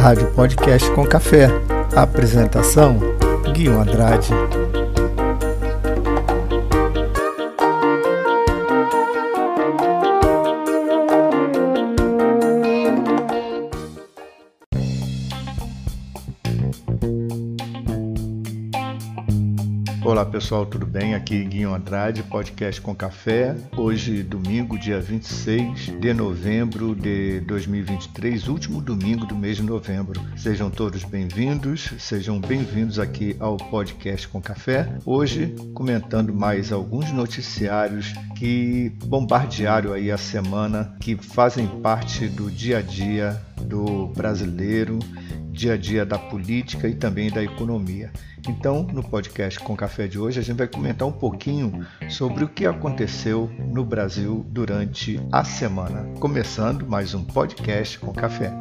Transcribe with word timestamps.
Rádio 0.00 0.28
Podcast 0.28 0.90
com 0.92 1.04
Café. 1.04 1.50
Apresentação: 1.94 2.98
Guilherme 3.52 3.82
Andrade. 3.82 4.30
Pessoal, 20.40 20.64
tudo 20.64 20.86
bem? 20.86 21.14
Aqui 21.14 21.44
Guinho 21.44 21.74
Andrade, 21.74 22.22
podcast 22.22 22.80
com 22.80 22.94
café. 22.94 23.54
Hoje, 23.76 24.22
domingo, 24.22 24.78
dia 24.78 24.98
26 24.98 26.00
de 26.00 26.14
novembro 26.14 26.94
de 26.94 27.40
2023, 27.40 28.48
último 28.48 28.80
domingo 28.80 29.26
do 29.26 29.36
mês 29.36 29.58
de 29.58 29.62
novembro. 29.62 30.18
Sejam 30.38 30.70
todos 30.70 31.04
bem-vindos, 31.04 31.90
sejam 31.98 32.40
bem-vindos 32.40 32.98
aqui 32.98 33.36
ao 33.38 33.58
podcast 33.58 34.26
com 34.28 34.40
café. 34.40 34.88
Hoje, 35.04 35.54
comentando 35.74 36.32
mais 36.32 36.72
alguns 36.72 37.12
noticiários 37.12 38.14
que 38.34 38.90
bombardearam 39.04 39.92
aí 39.92 40.10
a 40.10 40.16
semana, 40.16 40.96
que 41.00 41.16
fazem 41.16 41.66
parte 41.66 42.26
do 42.28 42.50
dia 42.50 42.78
a 42.78 42.82
dia 42.82 43.38
do 43.60 44.06
brasileiro 44.06 44.98
dia 45.50 45.74
a 45.74 45.76
dia 45.76 46.06
da 46.06 46.18
política 46.18 46.88
e 46.88 46.94
também 46.94 47.30
da 47.30 47.42
economia. 47.42 48.10
Então, 48.48 48.82
no 48.82 49.02
podcast 49.02 49.60
com 49.60 49.76
café 49.76 50.06
de 50.06 50.18
hoje, 50.18 50.40
a 50.40 50.42
gente 50.42 50.56
vai 50.56 50.68
comentar 50.68 51.06
um 51.06 51.12
pouquinho 51.12 51.86
sobre 52.08 52.44
o 52.44 52.48
que 52.48 52.64
aconteceu 52.64 53.50
no 53.58 53.84
Brasil 53.84 54.44
durante 54.48 55.20
a 55.30 55.44
semana. 55.44 56.04
Começando 56.18 56.86
mais 56.86 57.14
um 57.14 57.24
podcast 57.24 57.98
com 57.98 58.12
café. 58.12 58.52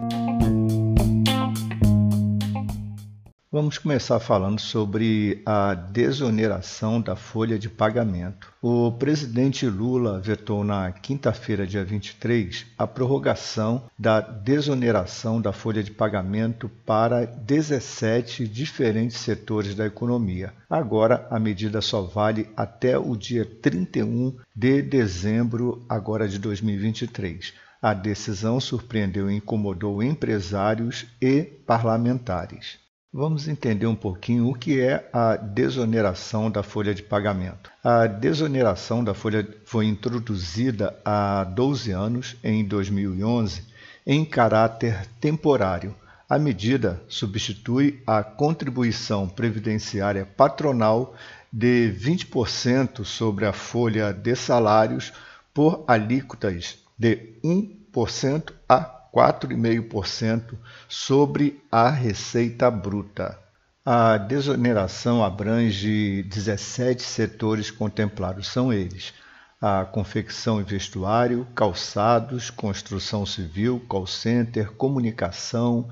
Vamos 3.51 3.79
começar 3.79 4.19
falando 4.19 4.61
sobre 4.61 5.41
a 5.43 5.73
desoneração 5.73 7.01
da 7.01 7.15
folha 7.15 7.57
de 7.57 7.67
pagamento. 7.67 8.53
O 8.61 8.91
presidente 8.91 9.65
Lula 9.65 10.19
vetou 10.19 10.63
na 10.63 10.91
quinta-feira, 10.91 11.65
dia 11.65 11.83
23, 11.83 12.67
a 12.77 12.85
prorrogação 12.85 13.89
da 13.97 14.21
desoneração 14.21 15.41
da 15.41 15.51
folha 15.51 15.81
de 15.81 15.89
pagamento 15.89 16.69
para 16.85 17.25
17 17.25 18.47
diferentes 18.47 19.17
setores 19.17 19.73
da 19.73 19.87
economia. 19.87 20.53
Agora, 20.69 21.27
a 21.31 21.39
medida 21.39 21.81
só 21.81 22.03
vale 22.03 22.47
até 22.55 22.99
o 22.99 23.15
dia 23.15 23.45
31 23.45 24.37
de 24.55 24.83
dezembro 24.83 25.83
agora 25.89 26.27
de 26.27 26.37
2023. 26.37 27.51
A 27.81 27.95
decisão 27.95 28.59
surpreendeu 28.59 29.27
e 29.27 29.37
incomodou 29.37 30.03
empresários 30.03 31.07
e 31.19 31.41
parlamentares. 31.65 32.87
Vamos 33.11 33.47
entender 33.47 33.87
um 33.87 33.95
pouquinho 33.95 34.47
o 34.47 34.53
que 34.53 34.79
é 34.79 35.09
a 35.11 35.35
desoneração 35.35 36.51
da 36.51 36.61
folha 36.61 36.93
de 36.93 37.01
pagamento. 37.01 37.71
A 37.83 38.05
desoneração 38.05 39.03
da 39.03 39.15
folha 39.15 39.47
foi 39.65 39.87
introduzida 39.87 40.95
há 41.03 41.43
12 41.43 41.89
anos, 41.89 42.35
em 42.43 42.63
2011, 42.63 43.63
em 44.05 44.23
caráter 44.23 45.07
temporário. 45.19 45.95
A 46.29 46.37
medida 46.37 47.01
substitui 47.07 47.99
a 48.05 48.21
contribuição 48.21 49.27
previdenciária 49.27 50.23
patronal 50.23 51.15
de 51.51 51.91
20% 51.91 53.03
sobre 53.03 53.47
a 53.47 53.51
folha 53.51 54.13
de 54.13 54.35
salários 54.35 55.11
por 55.51 55.83
alíquotas 55.87 56.77
de 56.95 57.33
1% 57.43 58.53
a 58.69 58.98
4,5% 59.13 60.57
sobre 60.87 61.61
a 61.71 61.89
receita 61.89 62.69
bruta. 62.69 63.37
A 63.85 64.17
desoneração 64.17 65.23
abrange 65.23 66.23
17 66.23 67.01
setores 67.01 67.71
contemplados, 67.71 68.47
são 68.47 68.71
eles: 68.71 69.13
a 69.61 69.83
confecção 69.83 70.61
e 70.61 70.63
vestuário, 70.63 71.47
calçados, 71.55 72.49
construção 72.49 73.25
civil, 73.25 73.83
call 73.87 74.05
center, 74.05 74.71
comunicação, 74.71 75.89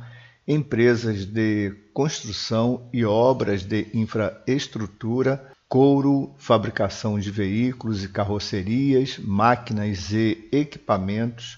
empresas 0.48 1.26
de 1.26 1.76
construção 1.94 2.88
e 2.94 3.04
obras 3.04 3.64
de 3.64 3.88
infraestrutura, 3.94 5.52
couro, 5.68 6.34
fabricação 6.38 7.20
de 7.20 7.32
veículos 7.32 8.04
e 8.04 8.10
carrocerias, 8.10 9.18
máquinas 9.18 10.12
e 10.14 10.48
equipamentos 10.52 11.58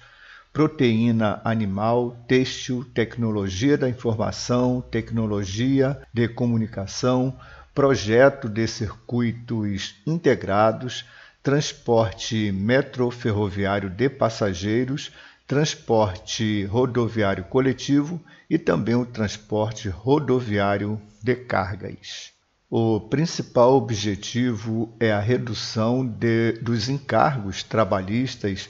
proteína 0.52 1.42
animal, 1.44 2.18
têxtil, 2.28 2.84
tecnologia 2.94 3.78
da 3.78 3.88
informação, 3.88 4.82
tecnologia 4.82 6.02
de 6.14 6.28
comunicação, 6.28 7.38
projeto 7.74 8.50
de 8.50 8.68
circuitos 8.68 9.96
integrados, 10.06 11.06
transporte 11.42 12.52
metroferroviário 12.52 13.90
de 13.90 14.10
passageiros, 14.10 15.12
transporte 15.48 16.66
rodoviário 16.66 17.44
coletivo 17.46 18.22
e 18.50 18.58
também 18.58 18.96
o 18.96 19.06
transporte 19.06 19.88
rodoviário 19.88 21.02
de 21.24 21.36
cargas. 21.36 22.32
O 22.70 23.00
principal 23.00 23.74
objetivo 23.74 24.96
é 25.00 25.12
a 25.12 25.20
redução 25.20 26.06
de, 26.06 26.54
dos 26.62 26.88
encargos 26.88 27.64
trabalhistas 27.64 28.70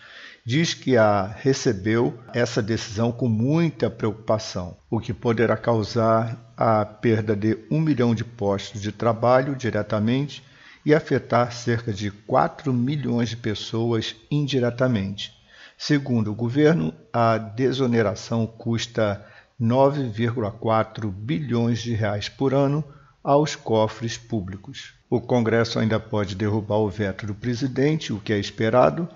diz 0.44 0.74
que 0.74 0.96
a 0.96 1.26
recebeu 1.26 2.18
essa 2.32 2.60
decisão 2.60 3.12
com 3.12 3.28
muita 3.28 3.88
preocupação, 3.88 4.76
o 4.90 4.98
que 4.98 5.14
poderá 5.14 5.56
causar 5.56 6.52
a 6.56 6.84
perda 6.84 7.36
de 7.36 7.56
um 7.70 7.80
milhão 7.80 8.16
de 8.16 8.24
postos 8.24 8.82
de 8.82 8.90
trabalho 8.90 9.54
diretamente 9.54 10.42
e 10.84 10.94
afetar 10.94 11.52
cerca 11.52 11.92
de 11.92 12.10
4 12.10 12.72
milhões 12.72 13.30
de 13.30 13.36
pessoas 13.36 14.14
indiretamente. 14.30 15.32
Segundo 15.76 16.30
o 16.30 16.34
governo, 16.34 16.94
a 17.12 17.38
desoneração 17.38 18.46
custa 18.46 19.24
9,4 19.60 21.10
bilhões 21.10 21.80
de 21.80 21.94
reais 21.94 22.28
por 22.28 22.54
ano 22.54 22.84
aos 23.22 23.56
cofres 23.56 24.18
públicos. 24.18 24.94
O 25.08 25.20
Congresso 25.20 25.78
ainda 25.78 25.98
pode 25.98 26.34
derrubar 26.34 26.78
o 26.78 26.90
veto 26.90 27.26
do 27.26 27.34
presidente, 27.34 28.12
o 28.12 28.20
que 28.20 28.32
é 28.32 28.38
esperado. 28.38 29.08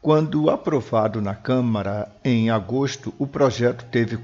Quando 0.00 0.48
aprovado 0.48 1.20
na 1.20 1.34
Câmara 1.34 2.08
em 2.22 2.50
agosto, 2.50 3.12
o 3.18 3.26
projeto 3.26 3.84
teve 3.90 4.16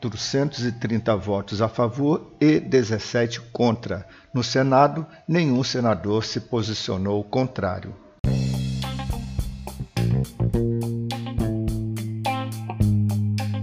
430 0.00 1.16
votos 1.16 1.60
a 1.60 1.68
favor 1.68 2.36
e 2.40 2.60
17 2.60 3.40
contra, 3.52 4.06
no 4.32 4.44
Senado, 4.44 5.04
nenhum 5.26 5.64
senador 5.64 6.24
se 6.24 6.40
posicionou 6.40 7.24
contrário. 7.24 7.94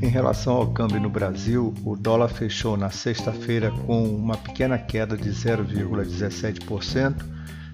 Em 0.01 0.09
relação 0.09 0.53
ao 0.53 0.73
câmbio 0.73 0.99
no 0.99 1.09
Brasil, 1.09 1.73
o 1.85 1.95
dólar 1.95 2.27
fechou 2.29 2.75
na 2.75 2.89
sexta-feira 2.89 3.71
com 3.71 4.03
uma 4.03 4.35
pequena 4.37 4.77
queda 4.77 5.15
de 5.17 5.29
0,17%, 5.29 7.23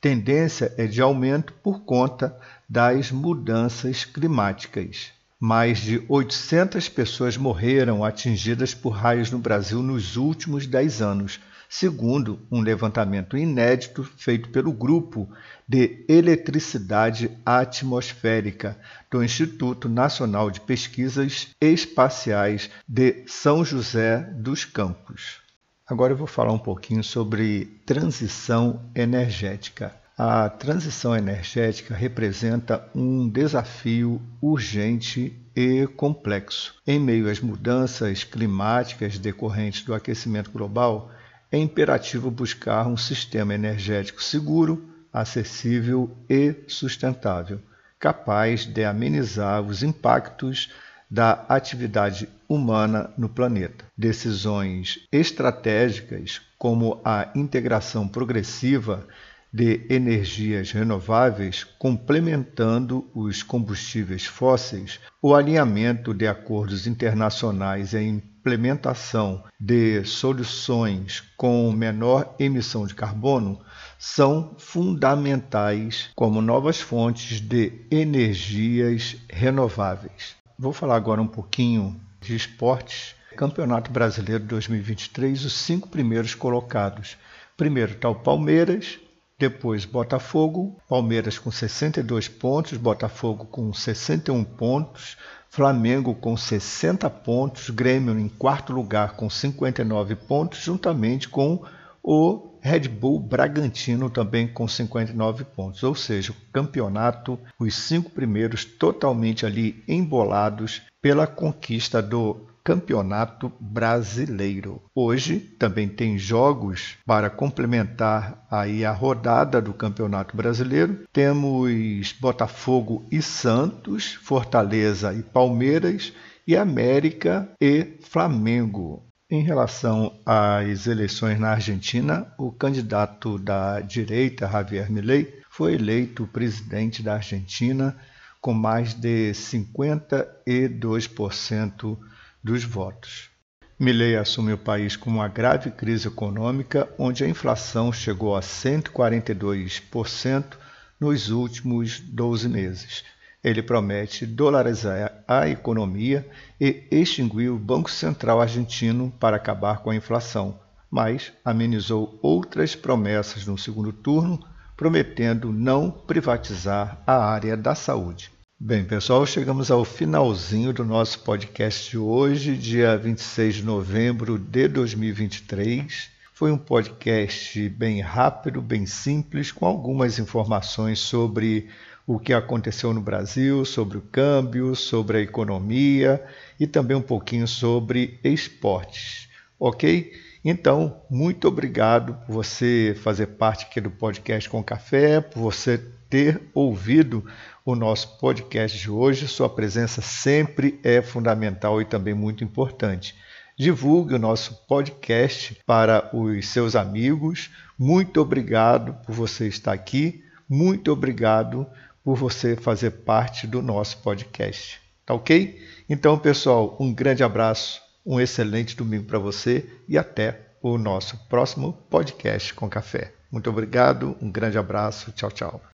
Tendência 0.00 0.74
é 0.76 0.88
de 0.88 1.00
aumento 1.00 1.52
por 1.62 1.84
conta 1.84 2.36
das 2.68 3.12
mudanças 3.12 4.04
climáticas. 4.04 5.12
Mais 5.42 5.78
de 5.78 6.04
800 6.06 6.90
pessoas 6.90 7.38
morreram 7.38 8.04
atingidas 8.04 8.74
por 8.74 8.90
raios 8.90 9.30
no 9.30 9.38
Brasil 9.38 9.82
nos 9.82 10.18
últimos 10.18 10.66
10 10.66 11.00
anos, 11.00 11.40
segundo 11.66 12.46
um 12.52 12.60
levantamento 12.60 13.38
inédito 13.38 14.04
feito 14.04 14.50
pelo 14.50 14.70
Grupo 14.70 15.26
de 15.66 16.04
Eletricidade 16.06 17.30
Atmosférica 17.46 18.78
do 19.10 19.24
Instituto 19.24 19.88
Nacional 19.88 20.50
de 20.50 20.60
Pesquisas 20.60 21.48
Espaciais 21.58 22.68
de 22.86 23.24
São 23.26 23.64
José 23.64 24.18
dos 24.36 24.66
Campos. 24.66 25.40
Agora 25.86 26.12
eu 26.12 26.18
vou 26.18 26.26
falar 26.26 26.52
um 26.52 26.58
pouquinho 26.58 27.02
sobre 27.02 27.80
transição 27.86 28.82
energética. 28.94 29.99
A 30.22 30.50
transição 30.50 31.16
energética 31.16 31.94
representa 31.94 32.86
um 32.94 33.26
desafio 33.26 34.20
urgente 34.38 35.34
e 35.56 35.86
complexo. 35.96 36.74
Em 36.86 37.00
meio 37.00 37.30
às 37.30 37.40
mudanças 37.40 38.22
climáticas 38.22 39.16
decorrentes 39.18 39.82
do 39.82 39.94
aquecimento 39.94 40.50
global, 40.50 41.10
é 41.50 41.56
imperativo 41.56 42.30
buscar 42.30 42.86
um 42.86 42.98
sistema 42.98 43.54
energético 43.54 44.22
seguro, 44.22 44.84
acessível 45.10 46.14
e 46.28 46.54
sustentável, 46.68 47.58
capaz 47.98 48.66
de 48.66 48.84
amenizar 48.84 49.62
os 49.62 49.82
impactos 49.82 50.70
da 51.10 51.46
atividade 51.48 52.28
humana 52.46 53.10
no 53.16 53.30
planeta. 53.30 53.86
Decisões 53.96 54.98
estratégicas, 55.10 56.42
como 56.58 57.00
a 57.02 57.30
integração 57.34 58.06
progressiva 58.06 59.08
de 59.52 59.86
energias 59.90 60.70
renováveis 60.70 61.64
complementando 61.64 63.10
os 63.14 63.42
combustíveis 63.42 64.24
fósseis, 64.24 65.00
o 65.20 65.34
alinhamento 65.34 66.14
de 66.14 66.26
acordos 66.26 66.86
internacionais 66.86 67.92
e 67.92 67.96
a 67.96 68.02
implementação 68.02 69.44
de 69.58 70.04
soluções 70.04 71.22
com 71.36 71.70
menor 71.72 72.34
emissão 72.38 72.86
de 72.86 72.94
carbono 72.94 73.60
são 73.98 74.54
fundamentais 74.56 76.10
como 76.14 76.40
novas 76.40 76.80
fontes 76.80 77.40
de 77.40 77.72
energias 77.90 79.16
renováveis. 79.28 80.36
Vou 80.58 80.72
falar 80.72 80.96
agora 80.96 81.20
um 81.20 81.26
pouquinho 81.26 82.00
de 82.20 82.36
esportes. 82.36 83.14
Campeonato 83.36 83.90
Brasileiro 83.90 84.44
2023, 84.44 85.44
os 85.44 85.52
cinco 85.54 85.88
primeiros 85.88 86.34
colocados. 86.34 87.16
Primeiro 87.56 87.92
está 87.92 88.08
o 88.08 88.14
Palmeiras, 88.14 88.98
depois 89.40 89.86
Botafogo, 89.86 90.76
Palmeiras 90.86 91.38
com 91.38 91.50
62 91.50 92.28
pontos, 92.28 92.76
Botafogo 92.76 93.46
com 93.46 93.72
61 93.72 94.44
pontos, 94.44 95.16
Flamengo 95.48 96.14
com 96.14 96.36
60 96.36 97.08
pontos, 97.08 97.70
Grêmio 97.70 98.18
em 98.18 98.28
quarto 98.28 98.70
lugar 98.70 99.16
com 99.16 99.30
59 99.30 100.14
pontos, 100.14 100.60
juntamente 100.60 101.26
com 101.26 101.64
o 102.02 102.50
Red 102.60 102.88
Bull 102.88 103.18
Bragantino 103.18 104.10
também 104.10 104.46
com 104.46 104.68
59 104.68 105.44
pontos. 105.44 105.82
Ou 105.82 105.94
seja, 105.94 106.32
o 106.32 106.52
campeonato, 106.52 107.38
os 107.58 107.74
cinco 107.74 108.10
primeiros 108.10 108.66
totalmente 108.66 109.46
ali 109.46 109.82
embolados 109.88 110.82
pela 111.00 111.26
conquista 111.26 112.02
do 112.02 112.49
Campeonato 112.62 113.50
Brasileiro. 113.58 114.82
Hoje 114.94 115.38
também 115.38 115.88
tem 115.88 116.18
jogos 116.18 116.96
para 117.06 117.30
complementar 117.30 118.46
aí 118.50 118.84
a 118.84 118.92
rodada 118.92 119.60
do 119.60 119.72
Campeonato 119.72 120.36
Brasileiro. 120.36 121.04
Temos 121.12 122.12
Botafogo 122.20 123.06
e 123.10 123.22
Santos, 123.22 124.14
Fortaleza 124.14 125.14
e 125.14 125.22
Palmeiras 125.22 126.12
e 126.46 126.56
América 126.56 127.48
e 127.60 127.98
Flamengo. 128.02 129.04
Em 129.30 129.42
relação 129.42 130.12
às 130.26 130.88
eleições 130.88 131.38
na 131.38 131.50
Argentina, 131.50 132.26
o 132.36 132.50
candidato 132.50 133.38
da 133.38 133.80
direita, 133.80 134.48
Javier 134.48 134.90
Milei, 134.90 135.38
foi 135.48 135.74
eleito 135.74 136.26
presidente 136.26 137.00
da 137.02 137.14
Argentina 137.14 137.96
com 138.40 138.52
mais 138.52 138.94
de 138.94 139.30
52% 139.32 141.96
dos 142.42 142.64
votos. 142.64 143.30
Milley 143.78 144.16
assume 144.16 144.52
o 144.52 144.58
país 144.58 144.94
com 144.94 145.08
uma 145.08 145.26
grave 145.26 145.70
crise 145.70 146.08
econômica, 146.08 146.86
onde 146.98 147.24
a 147.24 147.28
inflação 147.28 147.90
chegou 147.90 148.36
a 148.36 148.40
142% 148.40 150.58
nos 151.00 151.30
últimos 151.30 151.98
12 151.98 152.48
meses. 152.48 153.04
Ele 153.42 153.62
promete 153.62 154.26
dolarizar 154.26 155.24
a 155.26 155.48
economia 155.48 156.28
e 156.60 156.86
extinguir 156.90 157.48
o 157.48 157.58
Banco 157.58 157.90
Central 157.90 158.38
argentino 158.38 159.10
para 159.18 159.36
acabar 159.36 159.78
com 159.78 159.88
a 159.88 159.96
inflação, 159.96 160.60
mas 160.90 161.32
amenizou 161.42 162.18
outras 162.20 162.76
promessas 162.76 163.46
no 163.46 163.56
segundo 163.56 163.94
turno, 163.94 164.44
prometendo 164.76 165.50
não 165.50 165.90
privatizar 165.90 167.02
a 167.06 167.16
área 167.16 167.56
da 167.56 167.74
saúde. 167.74 168.30
Bem, 168.62 168.84
pessoal, 168.84 169.24
chegamos 169.24 169.70
ao 169.70 169.86
finalzinho 169.86 170.70
do 170.70 170.84
nosso 170.84 171.20
podcast 171.20 171.92
de 171.92 171.96
hoje, 171.96 172.58
dia 172.58 172.94
26 172.94 173.54
de 173.54 173.62
novembro 173.64 174.38
de 174.38 174.68
2023. 174.68 176.10
Foi 176.34 176.52
um 176.52 176.58
podcast 176.58 177.66
bem 177.70 178.02
rápido, 178.02 178.60
bem 178.60 178.84
simples, 178.84 179.50
com 179.50 179.64
algumas 179.64 180.18
informações 180.18 180.98
sobre 180.98 181.70
o 182.06 182.18
que 182.18 182.34
aconteceu 182.34 182.92
no 182.92 183.00
Brasil, 183.00 183.64
sobre 183.64 183.96
o 183.96 184.02
câmbio, 184.02 184.76
sobre 184.76 185.16
a 185.16 185.22
economia 185.22 186.22
e 186.60 186.66
também 186.66 186.94
um 186.94 187.02
pouquinho 187.02 187.48
sobre 187.48 188.20
esportes, 188.22 189.26
ok? 189.58 190.12
Então, 190.44 191.00
muito 191.08 191.48
obrigado 191.48 192.12
por 192.26 192.34
você 192.34 192.94
fazer 193.02 193.28
parte 193.28 193.64
aqui 193.64 193.80
do 193.80 193.90
podcast 193.90 194.50
com 194.50 194.62
café, 194.62 195.22
por 195.22 195.40
você 195.40 195.78
ter 196.10 196.42
ouvido 196.52 197.24
o 197.70 197.76
nosso 197.76 198.18
podcast 198.18 198.78
de 198.78 198.90
hoje. 198.90 199.28
Sua 199.28 199.48
presença 199.48 200.02
sempre 200.02 200.80
é 200.82 201.00
fundamental 201.00 201.80
e 201.80 201.84
também 201.84 202.14
muito 202.14 202.42
importante. 202.42 203.14
Divulgue 203.58 204.14
o 204.14 204.18
nosso 204.18 204.66
podcast 204.66 205.60
para 205.66 206.10
os 206.16 206.48
seus 206.48 206.74
amigos. 206.74 207.50
Muito 207.78 208.20
obrigado 208.20 208.94
por 209.04 209.14
você 209.14 209.46
estar 209.48 209.72
aqui. 209.72 210.24
Muito 210.48 210.90
obrigado 210.90 211.66
por 212.02 212.16
você 212.16 212.56
fazer 212.56 212.90
parte 212.90 213.46
do 213.46 213.62
nosso 213.62 213.98
podcast. 213.98 214.80
Tá 215.04 215.14
ok? 215.14 215.60
Então, 215.88 216.18
pessoal, 216.18 216.76
um 216.80 216.92
grande 216.92 217.22
abraço, 217.22 217.80
um 218.04 218.20
excelente 218.20 218.76
domingo 218.76 219.04
para 219.04 219.18
você 219.18 219.68
e 219.88 219.98
até 219.98 220.40
o 220.62 220.78
nosso 220.78 221.16
próximo 221.28 221.72
podcast 221.90 222.54
com 222.54 222.68
café. 222.68 223.12
Muito 223.30 223.48
obrigado, 223.48 224.16
um 224.20 224.30
grande 224.30 224.58
abraço, 224.58 225.12
tchau, 225.12 225.30
tchau. 225.30 225.69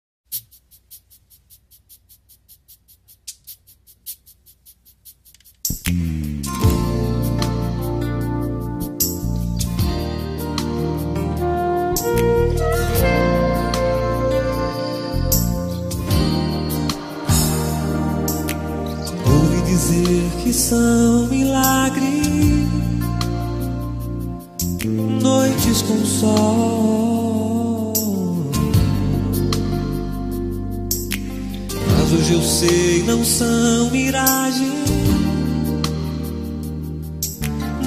Que 20.53 20.59
são 20.59 21.29
milagres 21.29 22.27
noites 25.23 25.81
com 25.81 26.05
sol. 26.05 27.95
Mas 31.89 32.13
hoje 32.13 32.35
eu 32.35 32.43
sei, 32.43 33.03
não 33.05 33.25
são 33.25 33.91
miragens. 33.91 34.75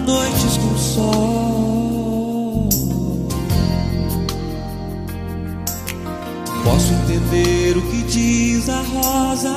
Noites 0.04 0.58
com 0.58 0.76
sol. 0.76 2.70
Posso 6.64 6.94
entender 6.94 7.78
o 7.78 7.82
que 7.92 8.02
diz 8.06 8.68
a 8.70 8.82
rosa. 8.82 9.56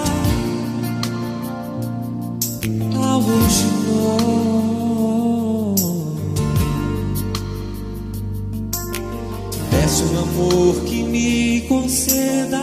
Peço 9.71 10.05
um 10.05 10.19
amor 10.19 10.75
que 10.85 11.03
me 11.03 11.61
conceda 11.63 12.63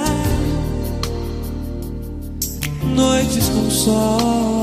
noites 2.95 3.49
com 3.49 3.69
sol, 3.69 4.55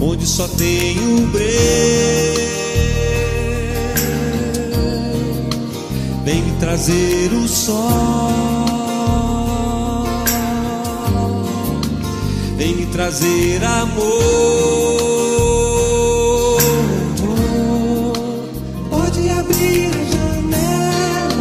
onde 0.00 0.26
só 0.26 0.48
tenho 0.48 1.26
breu. 1.28 1.50
Vem 6.24 6.42
me 6.42 6.52
trazer 6.58 7.32
o 7.32 7.46
sol, 7.48 8.59
vem 12.60 12.74
me 12.74 12.84
trazer 12.84 13.64
amor. 13.64 14.20
Pode 18.90 19.30
abrir 19.30 19.86
a 19.86 20.04
janela. 20.12 21.38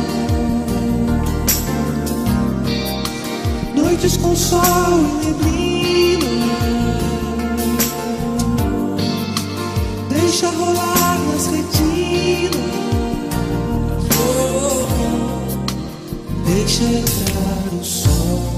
Noites 3.75 4.15
com 4.15 4.33
sol 4.33 4.61
e 5.01 5.25
neblina. 5.25 6.25
Deixa 10.07 10.49
rolar 10.51 11.19
nas 11.27 11.47
retinas. 11.47 12.69
Deixa 16.45 16.83
entrar 16.85 17.73
o 17.77 17.83
sol. 17.83 18.48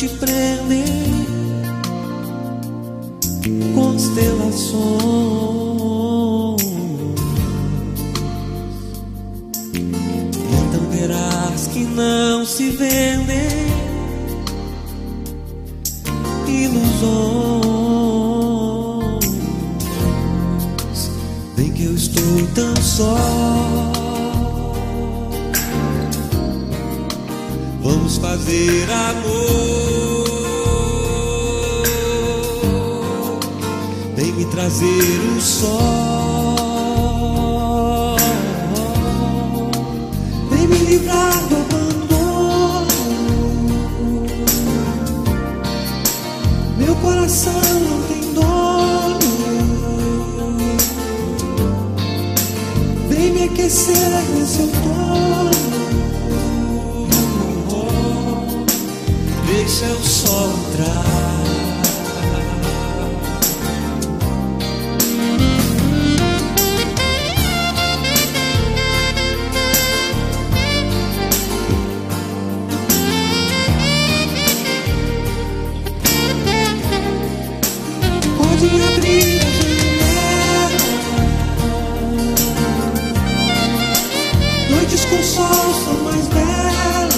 Te 0.00 0.08
prender 0.08 0.88
constelações. 3.74 6.62
Então 9.74 10.80
verás 10.90 11.66
que 11.66 11.80
não 11.80 12.46
se 12.46 12.70
vendem 12.70 13.68
ilusões. 16.48 16.80
Vem 21.56 21.70
que 21.72 21.84
eu 21.84 21.94
estou 21.94 22.46
tão 22.54 22.74
só. 22.76 23.89
Vamos 28.10 28.18
fazer 28.18 28.90
amor. 28.90 30.30
Vem 34.16 34.32
me 34.32 34.44
trazer 34.46 35.20
o 35.36 35.40
sol. 35.40 36.56
Vem 40.50 40.66
me 40.66 40.78
livrar 40.78 41.46
do 41.46 41.54
abandono. 41.54 42.88
Meu 46.78 46.96
coração 46.96 47.62
não 47.62 48.02
tem 48.08 48.34
dono. 48.34 49.20
Vem 53.08 53.30
me 53.34 53.44
aquecer 53.44 54.10
nesse 54.34 54.62
outono. 54.62 54.89
Com 85.10 85.22
sol 85.24 85.74
são 85.84 86.04
mais 86.04 86.26
belas. 86.28 87.14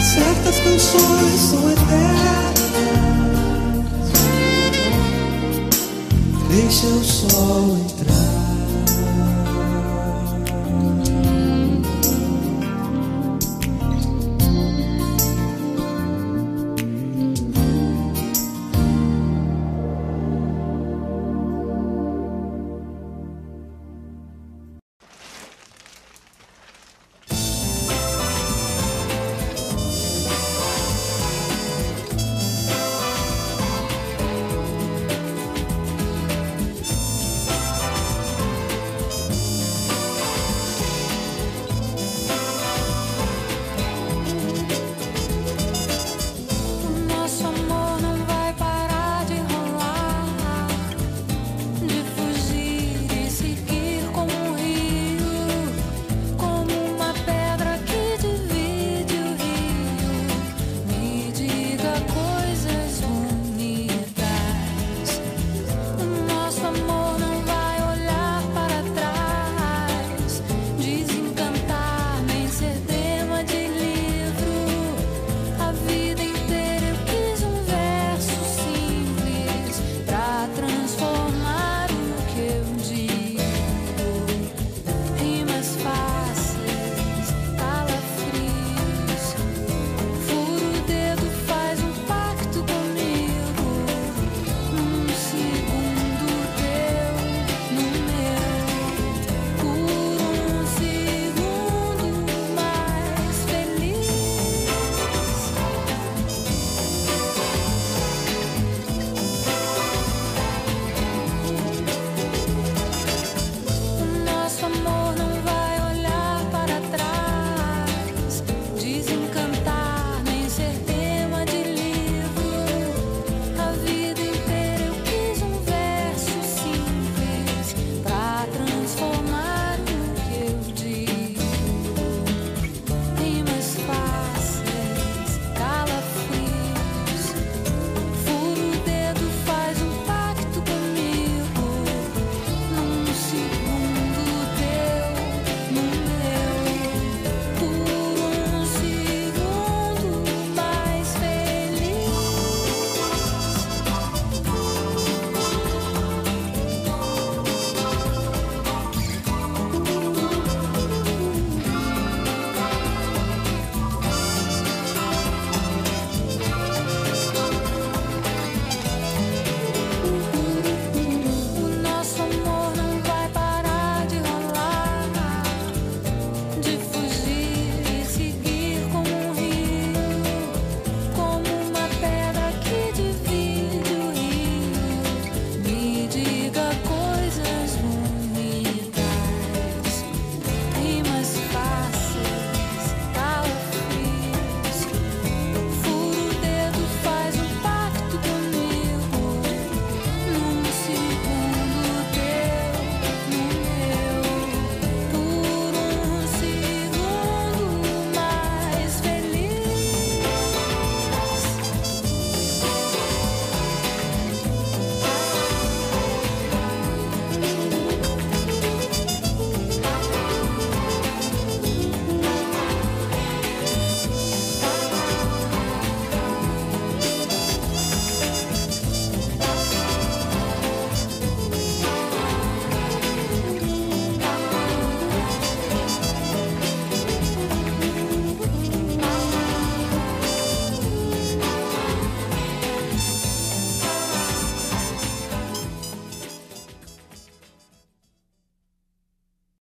Certas 0.00 0.60
canções 0.60 1.40
são 1.40 1.70
eternas. 1.70 2.54
Deixa 6.48 6.86
o 6.86 7.04
sol 7.04 7.76
entrar. 7.76 7.93